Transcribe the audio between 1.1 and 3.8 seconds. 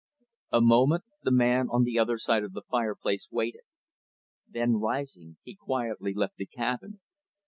the man on the other side of the fireplace waited.